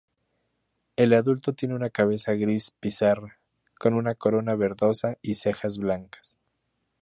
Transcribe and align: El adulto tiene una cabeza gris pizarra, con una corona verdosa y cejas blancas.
El 0.95 1.13
adulto 1.13 1.53
tiene 1.53 1.75
una 1.75 1.91
cabeza 1.91 2.33
gris 2.33 2.71
pizarra, 2.79 3.37
con 3.77 3.93
una 3.93 4.15
corona 4.15 4.55
verdosa 4.55 5.19
y 5.21 5.35
cejas 5.35 5.77
blancas. 5.77 6.35